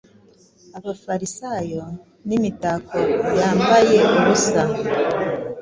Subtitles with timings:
[0.77, 1.83] Abafarisayo
[2.27, 2.99] nimitako
[3.39, 4.61] yambaye ubusa